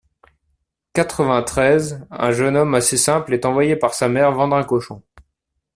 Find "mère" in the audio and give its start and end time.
4.09-4.31